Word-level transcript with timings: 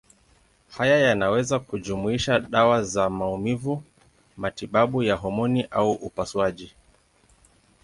Haya 0.69 0.97
yanaweza 0.99 1.59
kujumuisha 1.59 2.39
dawa 2.39 2.83
za 2.83 3.09
maumivu, 3.09 3.83
matibabu 4.37 5.03
ya 5.03 5.15
homoni 5.15 5.67
au 5.71 5.91
upasuaji. 5.91 6.73